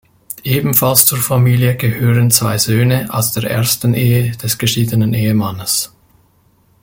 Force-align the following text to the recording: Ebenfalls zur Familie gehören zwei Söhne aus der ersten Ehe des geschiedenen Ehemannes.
Ebenfalls 0.43 1.05
zur 1.05 1.19
Familie 1.19 1.75
gehören 1.77 2.31
zwei 2.31 2.57
Söhne 2.57 3.13
aus 3.13 3.33
der 3.33 3.43
ersten 3.51 3.93
Ehe 3.93 4.31
des 4.31 4.57
geschiedenen 4.57 5.13
Ehemannes. 5.13 5.93